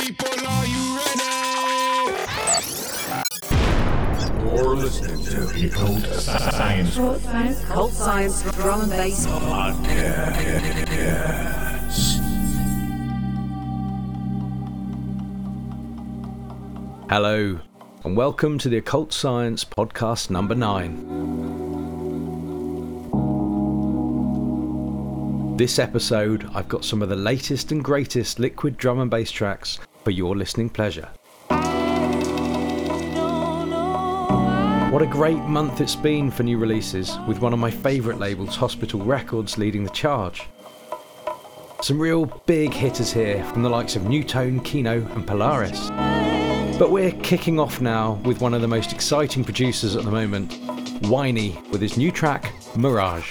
people, 0.00 0.28
are 0.46 0.66
you 0.66 0.96
ready? 0.96 1.20
You're 4.56 4.76
listening 4.76 5.22
to 5.24 5.40
the 5.46 5.66
Occult 5.66 6.06
Science 6.06 6.94
Short 6.94 7.20
Science, 7.20 7.64
Cult 7.66 7.92
Science, 7.92 8.42
Drum 8.52 8.80
and 8.80 8.90
Bass. 8.90 9.26
Podcast. 9.26 9.68
Hello, 17.10 17.60
and 18.04 18.16
welcome 18.16 18.56
to 18.58 18.70
the 18.70 18.78
Occult 18.78 19.12
Science 19.12 19.64
Podcast 19.64 20.30
number 20.30 20.54
9. 20.54 21.18
This 25.58 25.78
episode, 25.78 26.48
I've 26.54 26.68
got 26.68 26.86
some 26.86 27.02
of 27.02 27.10
the 27.10 27.16
latest 27.16 27.70
and 27.70 27.84
greatest 27.84 28.38
liquid 28.38 28.78
drum 28.78 28.98
and 28.98 29.10
bass 29.10 29.30
tracks 29.30 29.78
for 30.10 30.14
your 30.14 30.36
listening 30.36 30.68
pleasure. 30.68 31.08
What 34.90 35.02
a 35.02 35.08
great 35.08 35.38
month 35.38 35.80
it's 35.80 35.94
been 35.94 36.32
for 36.32 36.42
new 36.42 36.58
releases, 36.58 37.16
with 37.28 37.38
one 37.38 37.52
of 37.52 37.60
my 37.60 37.70
favourite 37.70 38.18
labels, 38.18 38.56
Hospital 38.56 39.04
Records, 39.04 39.56
leading 39.56 39.84
the 39.84 39.90
charge. 39.90 40.48
Some 41.80 42.00
real 42.00 42.26
big 42.46 42.74
hitters 42.74 43.12
here 43.12 43.44
from 43.52 43.62
the 43.62 43.68
likes 43.68 43.94
of 43.94 44.06
Nu:Tone, 44.06 44.58
Keeno, 44.62 45.08
and 45.14 45.24
Polaris. 45.24 45.90
But 46.76 46.90
we're 46.90 47.12
kicking 47.22 47.60
off 47.60 47.80
now 47.80 48.14
with 48.24 48.40
one 48.40 48.52
of 48.52 48.62
the 48.62 48.66
most 48.66 48.92
exciting 48.92 49.44
producers 49.44 49.94
at 49.94 50.02
the 50.02 50.10
moment, 50.10 50.54
Whiney, 51.02 51.56
with 51.70 51.80
his 51.80 51.96
new 51.96 52.10
track, 52.10 52.52
Mirage. 52.74 53.30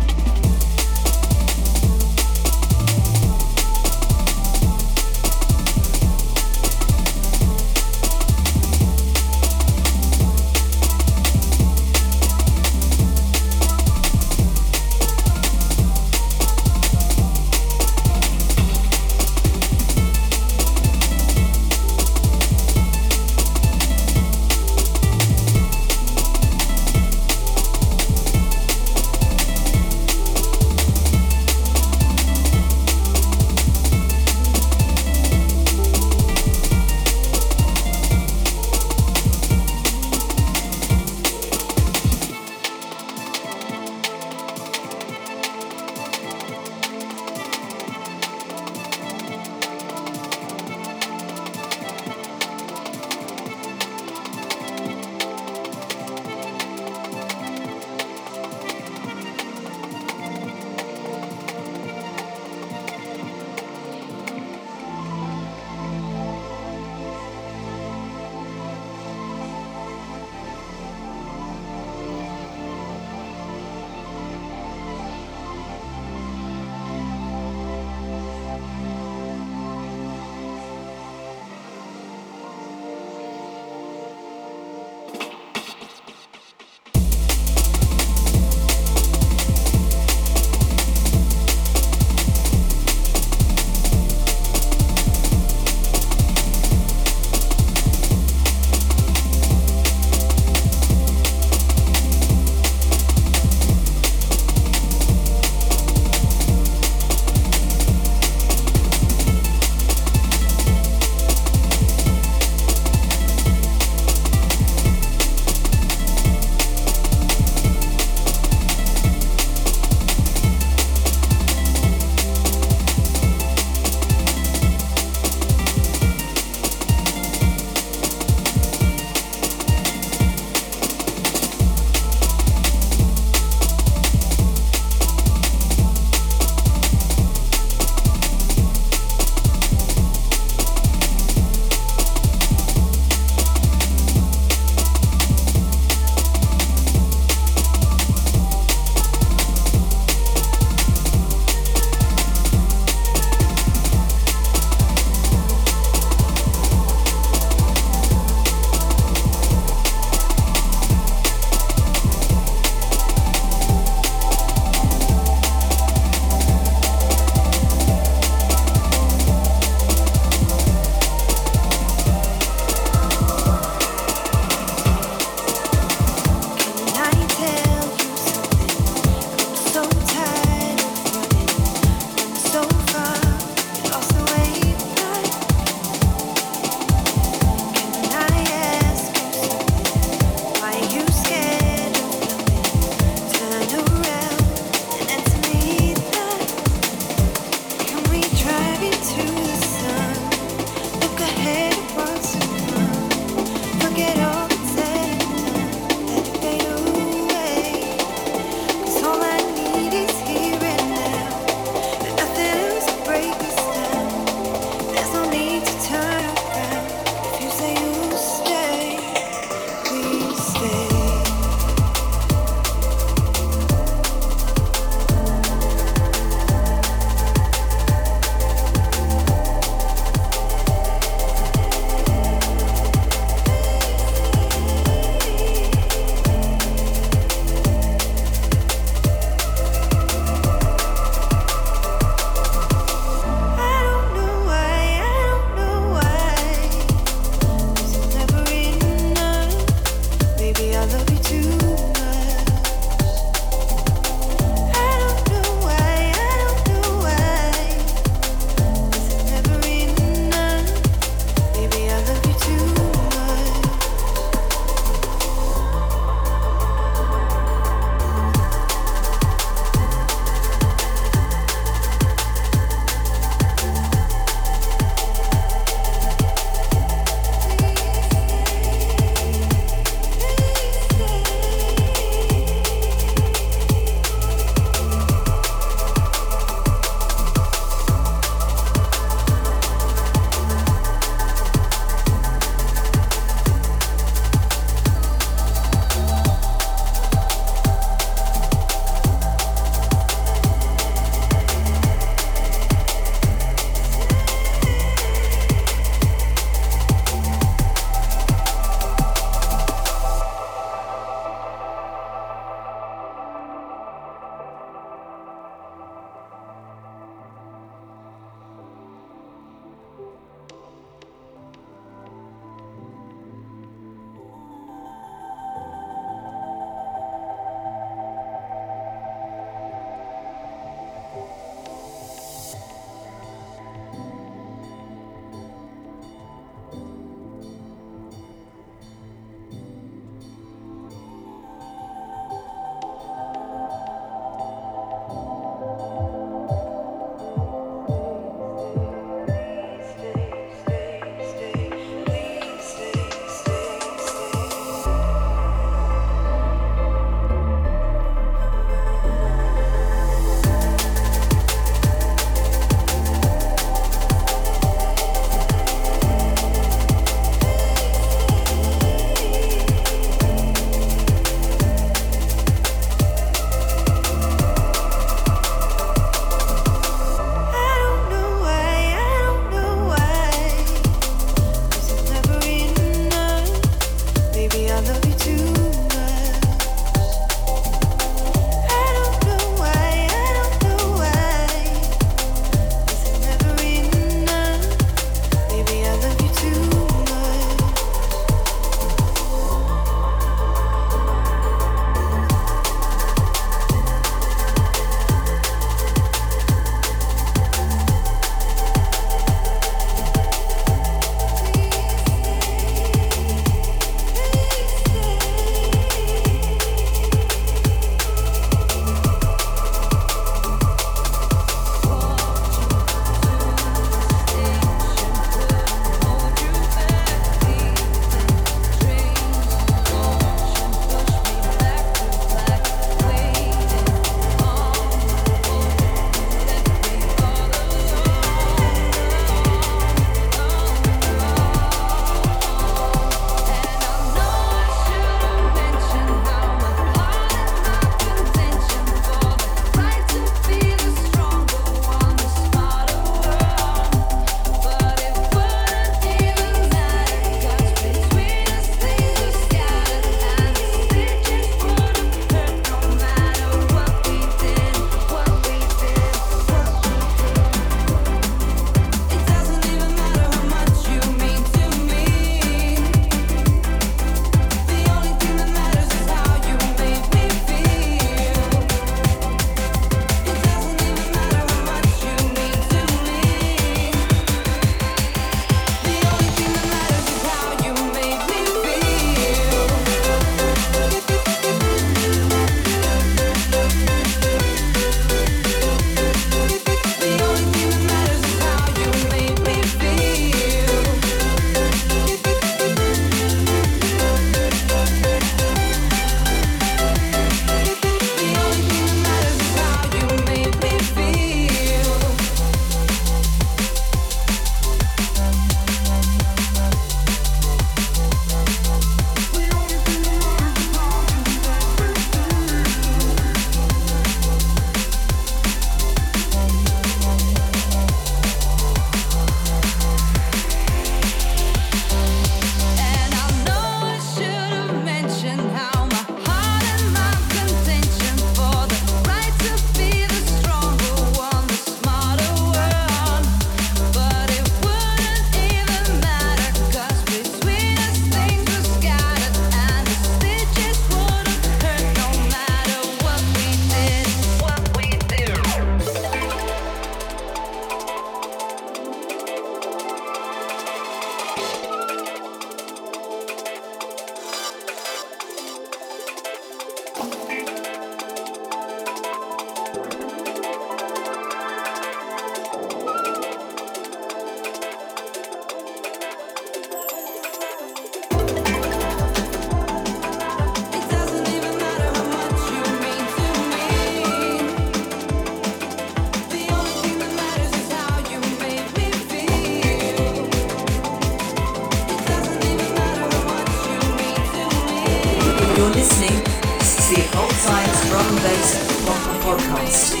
Podcast. 599.21 600.00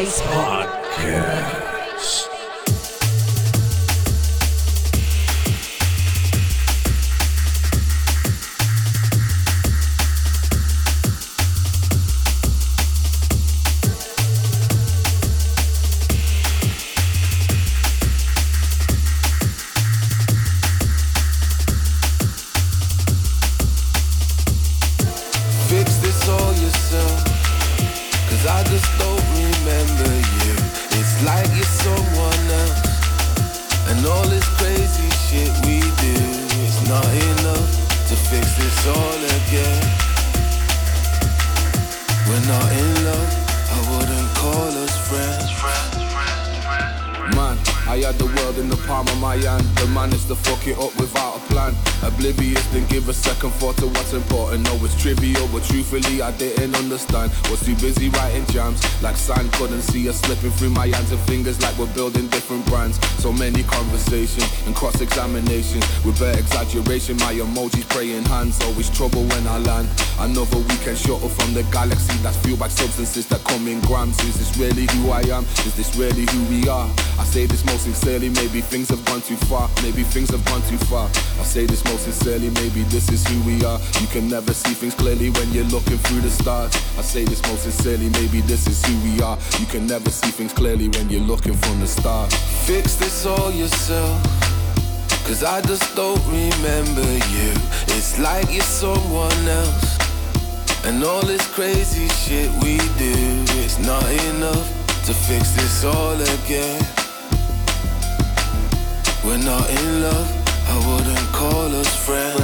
Science 0.00 0.29
trivial, 55.00 55.48
but 55.48 55.64
truthfully, 55.64 56.20
I 56.20 56.30
didn't 56.36 56.76
understand. 56.76 57.32
Was 57.50 57.64
too 57.64 57.74
busy 57.76 58.10
writing 58.10 58.44
jams, 58.46 58.80
like 59.02 59.16
sand 59.16 59.50
couldn't 59.54 59.80
see 59.80 60.08
us 60.08 60.20
slipping 60.20 60.50
through 60.50 60.70
my 60.70 60.88
hands 60.88 61.10
and 61.10 61.20
fingers, 61.20 61.60
like 61.62 61.76
we're 61.78 61.92
building 61.94 62.28
different 62.28 62.66
brands. 62.66 63.00
So 63.22 63.32
many 63.32 63.62
conversations 63.62 64.46
and 64.66 64.76
cross 64.76 65.00
examinations 65.00 65.84
with 66.04 66.20
bare 66.20 66.38
exaggeration. 66.38 67.16
My 67.16 67.32
emojis 67.32 67.88
praying 67.88 68.24
hands, 68.24 68.60
always 68.64 68.90
trouble 68.90 69.24
when 69.24 69.46
I 69.46 69.58
land. 69.58 69.88
Another 70.20 70.58
weekend 70.58 70.98
shuttle 70.98 71.30
from 71.30 71.54
the 71.54 71.62
galaxy 71.72 72.16
that's 72.22 72.36
fueled 72.44 72.60
by 72.60 72.68
substances 72.68 73.26
that 73.28 73.42
come 73.44 73.68
in 73.68 73.80
grams. 73.80 74.20
Is 74.20 74.36
this 74.36 74.56
really 74.58 74.86
who 74.92 75.10
I 75.10 75.22
am? 75.32 75.44
Is 75.64 75.74
this 75.76 75.96
really 75.96 76.26
who 76.28 76.44
we 76.52 76.68
are? 76.68 76.88
I 77.18 77.24
say 77.30 77.46
this 77.46 77.64
most 77.64 77.84
sincerely, 77.84 78.28
maybe 78.28 78.60
things 78.60 78.88
have 78.88 79.04
gone 79.04 79.20
too 79.20 79.36
far. 79.46 79.70
Maybe 79.82 80.02
things 80.02 80.30
have 80.30 80.44
gone 80.46 80.62
too 80.62 80.78
far. 80.90 81.06
I 81.38 81.44
say 81.44 81.64
this 81.64 81.84
most 81.84 82.02
sincerely, 82.02 82.50
maybe 82.50 82.82
this 82.90 83.08
is 83.08 83.24
who 83.28 83.40
we 83.42 83.64
are. 83.64 83.78
You 84.00 84.08
can 84.08 84.28
never 84.28 84.52
see 84.52 84.74
things 84.74 84.94
clearly 84.94 85.30
when 85.30 85.48
you're 85.52 85.70
looking 85.70 85.98
through 85.98 86.22
the 86.22 86.30
stars. 86.30 86.74
I 86.98 87.02
say 87.02 87.24
this 87.24 87.40
most 87.46 87.62
sincerely, 87.62 88.10
maybe 88.18 88.40
this 88.40 88.66
is 88.66 88.84
who 88.84 88.94
we 89.06 89.22
are. 89.22 89.38
You 89.60 89.66
can 89.66 89.86
never 89.86 90.10
see 90.10 90.30
things 90.30 90.52
clearly 90.52 90.88
when 90.88 91.08
you're 91.08 91.22
looking 91.22 91.54
from 91.54 91.78
the 91.78 91.86
stars. 91.86 92.34
Fix 92.66 92.96
this 92.96 93.24
all 93.24 93.52
yourself. 93.52 94.18
Cause 95.22 95.44
I 95.44 95.60
just 95.60 95.94
don't 95.94 96.24
remember 96.26 97.06
you. 97.30 97.52
It's 97.94 98.18
like 98.18 98.50
you're 98.52 98.64
someone 98.64 99.46
else. 99.46 99.98
And 100.84 101.04
all 101.04 101.22
this 101.22 101.46
crazy 101.54 102.08
shit 102.08 102.50
we 102.64 102.78
do 102.98 103.14
is 103.62 103.78
not 103.78 104.02
enough 104.34 104.66
to 105.06 105.14
fix 105.14 105.52
this 105.52 105.84
all 105.84 106.20
again. 106.20 106.99
We're 109.22 109.36
not 109.36 109.68
in 109.68 110.02
love, 110.02 110.28
I 110.66 110.76
wouldn't 110.88 111.32
call 111.32 111.74
us 111.76 111.94
friends. 112.06 112.40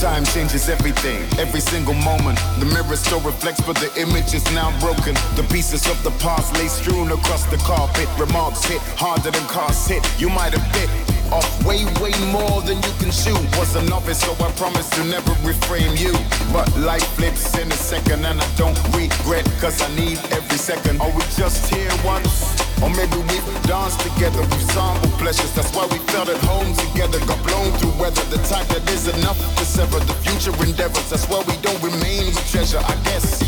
Time 0.00 0.24
changes 0.24 0.68
everything, 0.68 1.22
every 1.38 1.60
single 1.60 1.94
moment. 1.94 2.36
The 2.58 2.66
mirror 2.66 2.96
still 2.96 3.20
reflects, 3.20 3.60
but 3.60 3.76
the 3.76 3.90
image 4.00 4.34
is 4.34 4.44
now 4.52 4.76
broken. 4.80 5.14
The 5.36 5.46
pieces 5.52 5.86
of 5.86 6.02
the 6.02 6.10
past 6.18 6.52
lay 6.54 6.66
strewn 6.66 7.12
across 7.12 7.46
the 7.46 7.58
carpet. 7.58 8.08
Remarks 8.18 8.64
hit 8.64 8.80
harder 8.98 9.30
than 9.30 9.46
cars 9.46 9.86
hit. 9.86 10.02
You 10.20 10.28
might 10.28 10.52
have 10.52 10.72
bit 10.72 11.21
off 11.32 11.48
way, 11.64 11.84
way 12.04 12.12
more 12.30 12.60
than 12.62 12.76
you 12.76 12.92
can 13.00 13.10
chew. 13.10 13.34
Was 13.56 13.74
a 13.74 13.82
novice, 13.88 14.20
so 14.20 14.32
I 14.44 14.52
promise 14.60 14.88
to 14.90 15.04
never 15.04 15.32
reframe 15.48 15.96
you. 15.98 16.12
But 16.52 16.68
life 16.76 17.06
flips 17.16 17.56
in 17.58 17.72
a 17.72 17.74
second, 17.74 18.24
and 18.24 18.38
I 18.40 18.48
don't 18.56 18.76
regret, 18.92 19.48
cause 19.58 19.80
I 19.80 19.88
need 19.96 20.18
every 20.36 20.58
second. 20.58 21.00
Are 21.00 21.10
we 21.10 21.22
just 21.34 21.72
here 21.72 21.90
once? 22.04 22.52
Or 22.84 22.90
maybe 22.90 23.16
we've 23.16 23.50
danced 23.64 24.00
together, 24.00 24.40
we've 24.40 24.68
sampled 24.76 25.12
pleasures. 25.16 25.52
That's 25.56 25.72
why 25.74 25.86
we 25.86 25.98
felt 26.12 26.28
at 26.28 26.42
home 26.44 26.74
together. 26.76 27.18
Got 27.24 27.40
blown 27.46 27.72
through 27.78 27.96
weather, 27.96 28.24
the 28.28 28.40
type 28.44 28.68
that 28.68 28.84
is 28.90 29.08
enough 29.08 29.38
to 29.56 29.64
sever 29.64 30.00
the 30.00 30.14
future 30.26 30.54
endeavors. 30.62 31.08
That's 31.08 31.26
why 31.28 31.40
we 31.48 31.56
don't 31.64 31.80
remain 31.82 32.26
with 32.26 32.44
treasure, 32.52 32.82
I 32.84 32.94
guess. 33.08 33.40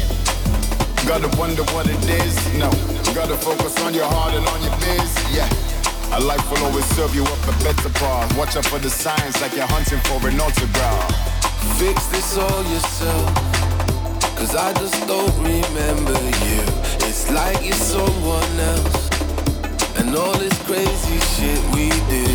Gotta 1.04 1.28
wonder 1.36 1.64
what 1.76 1.86
it 1.86 2.02
is. 2.22 2.34
No, 2.56 2.70
gotta 3.12 3.36
focus 3.36 3.78
on 3.84 3.92
your 3.92 4.06
heart 4.06 4.32
and 4.32 4.46
on 4.46 4.62
your 4.62 4.76
biz. 4.80 5.12
Yeah. 5.36 5.73
A 6.12 6.20
life 6.20 6.50
will 6.50 6.64
always 6.64 6.84
serve 6.96 7.14
you 7.14 7.24
up 7.24 7.42
a 7.48 7.64
better 7.64 7.88
path. 7.90 8.36
Watch 8.36 8.56
out 8.56 8.64
for 8.66 8.78
the 8.78 8.90
signs 8.90 9.40
like 9.40 9.54
you're 9.54 9.66
hunting 9.66 9.98
for 10.00 10.28
an 10.28 10.40
autograph. 10.40 11.78
Fix 11.78 12.06
this 12.06 12.36
all 12.36 12.62
yourself. 12.72 13.34
Cause 14.36 14.54
I 14.54 14.72
just 14.74 15.06
don't 15.06 15.34
remember 15.38 16.18
you. 16.46 16.62
It's 17.08 17.30
like 17.30 17.64
you're 17.64 17.74
someone 17.74 18.60
else. 18.60 19.08
And 19.98 20.14
all 20.14 20.36
this 20.38 20.56
crazy 20.64 21.18
shit 21.34 21.60
we 21.74 21.88
do 22.10 22.26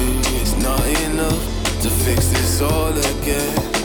is 0.42 0.56
not 0.58 0.86
enough 1.06 1.44
to 1.82 1.90
fix 1.90 2.28
this 2.30 2.62
all 2.62 2.92
again. 2.92 3.79